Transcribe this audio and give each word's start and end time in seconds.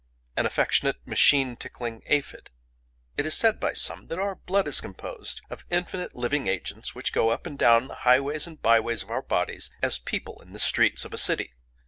An 0.35 0.47
affectionate 0.47 1.05
machine 1.05 1.55
tickling 1.55 2.01
aphid? 2.07 2.49
"It 3.17 3.27
is 3.27 3.35
said 3.35 3.59
by 3.59 3.73
some 3.73 4.07
that 4.07 4.17
our 4.17 4.33
blood 4.33 4.67
is 4.67 4.81
composed 4.81 5.43
of 5.51 5.63
infinite 5.69 6.15
living 6.15 6.47
agents 6.47 6.95
which 6.95 7.13
go 7.13 7.29
up 7.29 7.45
and 7.45 7.55
down 7.55 7.87
the 7.87 7.95
highways 8.01 8.47
and 8.47 8.59
byways 8.59 9.03
of 9.03 9.11
our 9.11 9.21
bodies 9.21 9.69
as 9.83 9.99
people 9.99 10.41
in 10.41 10.53
the 10.53 10.59
streets 10.59 11.05
of 11.05 11.13
a 11.13 11.19
city. 11.19 11.53